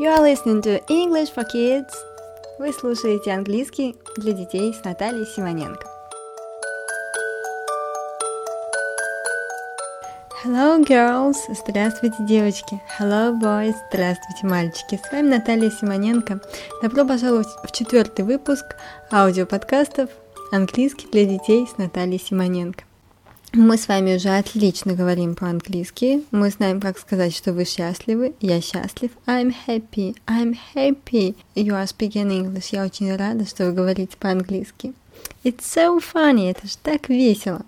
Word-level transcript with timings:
You 0.00 0.08
are 0.08 0.22
listening 0.22 0.62
to 0.62 0.80
English 0.88 1.30
for 1.30 1.44
Kids. 1.44 1.92
Вы 2.58 2.72
слушаете 2.72 3.32
английский 3.32 3.96
для 4.16 4.32
детей 4.32 4.72
с 4.72 4.82
Натальей 4.82 5.26
Симоненко. 5.26 5.86
Hello, 10.42 10.82
girls! 10.82 11.36
Здравствуйте, 11.50 12.16
девочки! 12.20 12.80
Hello, 12.98 13.38
boys! 13.38 13.74
Здравствуйте, 13.90 14.46
мальчики! 14.46 14.98
С 15.06 15.12
вами 15.12 15.28
Наталья 15.28 15.70
Симоненко. 15.70 16.40
Добро 16.80 17.04
пожаловать 17.04 17.48
в 17.62 17.70
четвертый 17.70 18.24
выпуск 18.24 18.64
аудиоподкастов 19.12 20.08
«Английский 20.50 21.08
для 21.08 21.26
детей» 21.26 21.66
с 21.66 21.76
Натальей 21.76 22.18
Симоненко. 22.18 22.84
Мы 23.52 23.76
с 23.76 23.88
вами 23.88 24.14
уже 24.14 24.28
отлично 24.28 24.94
говорим 24.94 25.34
по-английски. 25.34 26.22
Мы 26.30 26.50
знаем, 26.50 26.80
как 26.80 26.98
сказать, 26.98 27.34
что 27.34 27.52
вы 27.52 27.64
счастливы. 27.64 28.34
Я 28.40 28.60
счастлив. 28.60 29.10
I'm 29.26 29.52
happy. 29.66 30.14
I'm 30.28 30.56
happy. 30.74 31.34
You 31.56 31.72
are 31.72 31.84
speaking 31.84 32.30
English. 32.30 32.68
Я 32.70 32.84
очень 32.84 33.14
рада, 33.16 33.44
что 33.44 33.66
вы 33.66 33.72
говорите 33.72 34.16
по-английски. 34.16 34.92
It's 35.42 35.62
so 35.62 36.00
funny. 36.00 36.48
Это 36.48 36.68
же 36.68 36.74
так 36.80 37.08
весело. 37.08 37.62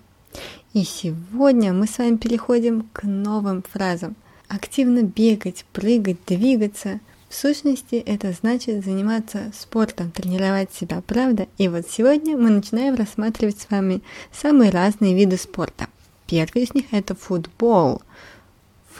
И 0.71 0.85
сегодня 0.85 1.73
мы 1.73 1.85
с 1.85 1.97
вами 1.97 2.15
переходим 2.15 2.87
к 2.93 3.03
новым 3.03 3.61
фразам. 3.61 4.15
Активно 4.47 5.03
бегать, 5.03 5.65
прыгать, 5.73 6.17
двигаться– 6.25 7.01
в 7.33 7.35
сущности, 7.35 7.95
это 7.95 8.31
значит 8.31 8.85
заниматься 8.85 9.51
спортом, 9.59 10.11
тренировать 10.11 10.71
себя, 10.71 11.01
правда? 11.01 11.47
И 11.57 11.67
вот 11.67 11.89
сегодня 11.89 12.37
мы 12.37 12.51
начинаем 12.51 12.93
рассматривать 12.93 13.59
с 13.59 13.71
вами 13.71 14.03
самые 14.31 14.69
разные 14.69 15.15
виды 15.15 15.37
спорта. 15.37 15.87
Первый 16.27 16.61
из 16.61 16.75
них 16.75 16.85
это 16.91 17.15
футбол. 17.15 18.03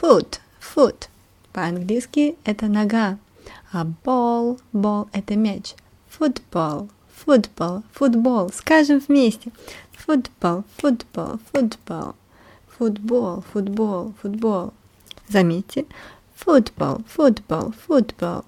Foot, 0.00 0.40
foot. 0.60 1.06
По-английски 1.52 2.34
это 2.44 2.66
нога, 2.66 3.18
а 3.72 3.86
ball, 4.04 4.58
ball 4.72 5.08
это 5.12 5.36
мяч. 5.36 5.74
Футбол, 6.08 6.90
футбол, 7.14 7.84
футбол. 7.92 8.50
Скажем 8.52 8.98
вместе. 8.98 9.52
Футбол, 9.92 10.64
футбол, 10.76 11.38
футбол. 11.52 12.16
Футбол, 12.78 13.44
футбол, 13.52 14.12
футбол. 14.20 14.72
Заметьте, 15.28 15.86
Футбол, 16.44 16.98
футбол, 17.08 17.72
футбол. 17.72 18.44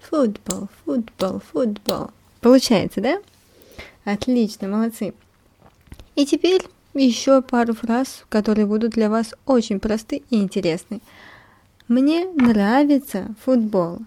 Футбол, 0.00 0.68
футбол, 0.84 1.40
футбол. 1.40 2.10
Получается, 2.40 3.02
да? 3.02 3.20
Отлично, 4.04 4.68
молодцы. 4.68 5.12
И 6.14 6.24
теперь 6.24 6.62
еще 6.94 7.42
пару 7.42 7.74
фраз, 7.74 8.24
которые 8.30 8.64
будут 8.64 8.92
для 8.92 9.10
вас 9.10 9.34
очень 9.44 9.80
просты 9.80 10.22
и 10.30 10.36
интересны. 10.36 11.02
Мне 11.88 12.24
нравится 12.24 13.34
футбол. 13.44 13.98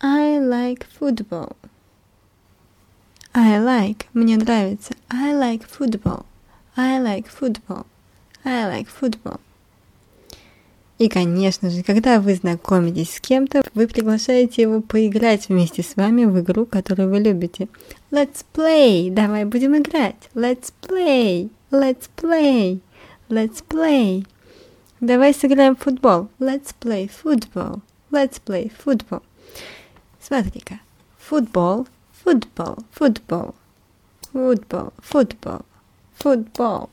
I 0.00 0.38
like 0.38 0.86
football. 1.00 1.56
I 3.34 3.58
like. 3.58 4.06
Мне 4.12 4.36
нравится. 4.36 4.94
I 5.08 5.32
like 5.32 5.66
football. 5.68 6.24
I 6.76 7.00
like 7.00 7.26
football. 7.28 7.86
I 8.44 8.70
like 8.70 8.86
football. 8.86 9.40
И, 11.00 11.08
конечно 11.08 11.70
же, 11.70 11.82
когда 11.82 12.20
вы 12.20 12.34
знакомитесь 12.34 13.14
с 13.14 13.20
кем-то, 13.22 13.62
вы 13.72 13.88
приглашаете 13.88 14.60
его 14.60 14.82
поиграть 14.82 15.48
вместе 15.48 15.82
с 15.82 15.96
вами 15.96 16.26
в 16.26 16.38
игру, 16.40 16.66
которую 16.66 17.08
вы 17.08 17.20
любите. 17.20 17.68
Let's 18.10 18.44
play! 18.52 19.10
Давай 19.10 19.46
будем 19.46 19.78
играть! 19.78 20.28
Let's 20.34 20.70
play! 20.82 21.48
Let's 21.70 22.10
play! 22.18 22.80
Let's 23.30 23.64
play! 23.66 24.26
Давай 25.00 25.32
сыграем 25.32 25.74
в 25.74 25.80
футбол. 25.80 26.28
Let's 26.38 26.74
play 26.78 27.10
football. 27.10 27.80
Let's 28.10 28.38
play 28.44 28.70
football. 28.84 29.22
Смотри-ка. 30.20 30.80
Футбол, 31.16 31.88
футбол, 32.22 32.76
футбол. 32.92 33.54
Футбол, 34.32 34.92
футбол, 34.98 35.60
футбол. 36.18 36.90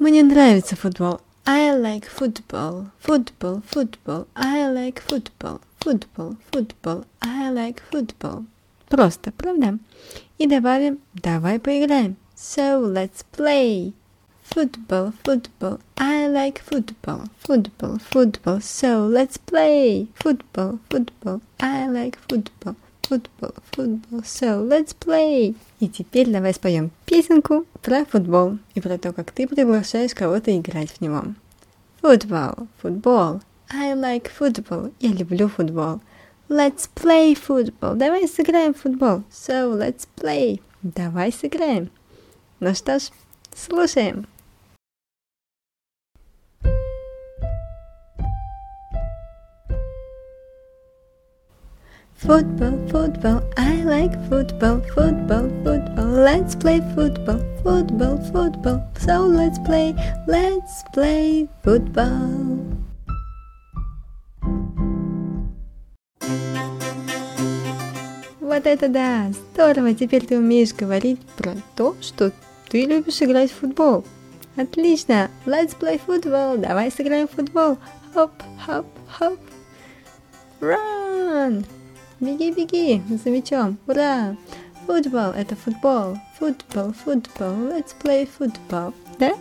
Мне 0.00 0.24
нравится 0.24 0.74
футбол. 0.74 1.20
I 1.47 1.71
like 1.75 2.05
football, 2.05 2.91
football, 2.99 3.61
football. 3.65 4.27
I 4.35 4.69
like 4.69 5.01
football, 5.01 5.59
football, 5.79 6.37
football. 6.51 7.05
I 7.21 7.49
like 7.49 7.81
football. 7.91 8.45
Просто, 8.87 9.31
правда? 9.31 9.79
И 10.37 10.47
добавим 10.47 10.99
«давай 11.13 11.59
поиграем». 11.59 12.15
So 12.35 12.79
let's 12.79 13.23
play. 13.35 13.93
Football, 14.43 15.13
football. 15.23 15.79
I 15.97 16.27
like 16.27 16.61
football, 16.61 17.29
football, 17.41 17.99
football. 17.99 18.61
So 18.61 19.07
let's 19.07 19.37
play. 19.37 20.07
Football, 20.15 20.79
football. 20.89 21.41
I 21.59 21.87
like 21.87 22.17
football, 22.27 22.75
Football, 23.08 23.54
football. 23.72 24.22
So 24.24 24.66
let's 24.66 24.94
play. 24.98 25.56
И 25.80 25.88
теперь 25.88 26.30
давай 26.30 26.54
споем 26.54 26.90
песенку 27.06 27.64
про 27.82 28.04
футбол 28.04 28.58
и 28.74 28.80
про 28.80 28.98
то, 28.98 29.12
как 29.12 29.30
ты 29.32 29.46
приглашаешь 29.46 30.14
кого-то 30.14 30.56
играть 30.56 30.90
в 30.90 31.00
него. 31.00 31.22
Футбол, 32.00 32.68
футбол. 32.80 33.40
I 33.70 33.94
like 33.94 34.30
football. 34.38 34.92
Я 35.00 35.10
люблю 35.10 35.48
футбол. 35.48 36.00
Let's 36.48 36.88
play 36.94 37.36
football. 37.36 37.94
Давай 37.94 38.26
сыграем 38.26 38.72
футбол. 38.74 39.22
So 39.30 39.76
let's 39.76 40.06
play. 40.16 40.60
Давай 40.82 41.32
сыграем. 41.32 41.90
Ну 42.60 42.74
что 42.74 42.98
ж, 42.98 43.10
слушаем. 43.54 44.26
Football, 52.18 52.76
football, 52.90 53.44
I 53.56 53.84
like 53.84 54.12
football, 54.28 54.82
football, 54.92 55.48
football. 55.62 56.04
Let's 56.04 56.56
play 56.56 56.80
football, 56.92 57.38
football, 57.62 58.18
football. 58.32 58.82
So 58.98 59.24
let's 59.24 59.56
play, 59.60 59.94
let's 60.26 60.82
play 60.92 61.48
football. 61.62 62.58
Вот 68.40 68.66
это 68.66 68.88
да! 68.88 69.30
Здорово! 69.54 69.94
Теперь 69.94 70.26
ты 70.26 70.38
умеешь 70.38 70.74
говорить 70.74 71.20
про 71.36 71.54
то, 71.76 71.94
что 72.00 72.32
ты 72.68 72.84
любишь 72.84 73.22
играть 73.22 73.52
в 73.52 73.60
футбол. 73.60 74.04
Отлично! 74.56 75.30
Let's 75.46 75.78
play 75.78 76.00
football! 76.04 76.58
Давай 76.58 76.90
сыграем 76.90 77.28
в 77.28 77.30
футбол! 77.30 77.78
Хоп, 78.12 78.32
хоп, 78.66 78.86
хоп! 79.08 79.38
Run! 80.60 81.64
Беги, 82.20 82.50
беги 82.50 83.00
за 83.08 83.30
мячом. 83.30 83.78
Ура! 83.86 84.36
Футбол– 84.86 85.30
это 85.36 85.54
футбол. 85.54 86.16
Футбол, 86.38 86.92
футбол. 86.92 87.52
Let's 87.70 87.94
play 88.02 88.28
football. 88.38 88.92
Да? 89.20 89.34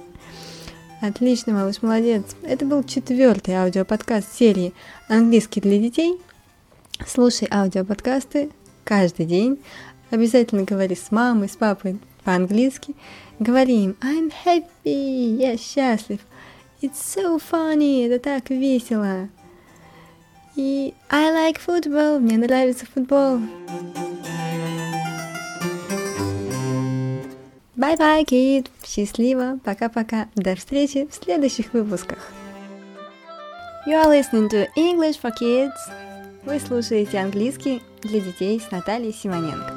Отлично, 1.02 1.54
малыш, 1.54 1.82
молодец. 1.82 2.36
Это 2.44 2.66
был 2.66 2.84
четвертый 2.84 3.56
аудиоподкаст 3.56 4.32
серии 4.32 4.76
«Английский 5.10 5.60
для 5.60 5.80
детей». 5.80 6.20
Слушай 7.08 7.48
аудиоподкасты 7.50 8.52
каждый 8.84 9.26
день. 9.26 9.58
Обязательно 10.12 10.62
говори 10.62 10.96
с 10.96 11.10
мамой, 11.10 11.50
с 11.50 11.56
папой 11.56 11.98
по-английски. 12.24 12.96
Говори 13.40 13.86
им 13.86 13.96
«I'm 14.02 14.32
happy», 14.46 15.36
«Я 15.36 15.58
счастлив», 15.58 16.20
«It's 16.84 16.94
so 16.94 17.42
funny», 17.42 18.06
«Это 18.06 18.20
так 18.20 18.52
весело». 18.52 19.30
И 20.58 20.96
I 21.12 21.32
like 21.32 21.60
football, 21.64 22.18
мне 22.18 22.36
нравится 22.36 22.88
футбол. 22.92 23.40
Bye-bye, 27.76 28.26
кит! 28.26 28.72
Счастливо! 28.84 29.60
Пока-пока! 29.64 30.30
До 30.34 30.56
встречи 30.56 31.08
в 31.12 31.14
следующих 31.14 31.74
выпусках! 31.74 32.18
You 33.86 34.04
are 34.04 34.10
listening 34.10 34.50
to 34.50 34.68
English 34.76 35.22
for 35.22 35.32
Kids. 35.40 35.78
Вы 36.44 36.60
слушаете 36.60 37.20
английский 37.20 37.84
для 38.02 38.20
детей 38.20 38.60
с 38.60 38.72
Натальей 38.72 39.14
Симоненко. 39.14 39.77